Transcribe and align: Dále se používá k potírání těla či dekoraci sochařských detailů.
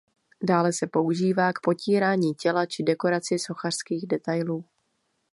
Dále 0.43 0.73
se 0.73 0.87
používá 0.87 1.53
k 1.53 1.59
potírání 1.63 2.33
těla 2.33 2.65
či 2.65 2.83
dekoraci 2.83 3.39
sochařských 3.39 4.07
detailů. 4.07 4.65